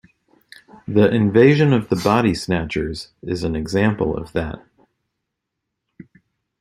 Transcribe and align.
"The 0.87 1.11
Invasion 1.13 1.73
of 1.73 1.89
the 1.89 1.95
Body 1.95 2.33
Snatchers" 2.33 3.09
is 3.21 3.43
an 3.43 3.55
example 3.55 4.17
of 4.17 4.31
that. 4.31 4.59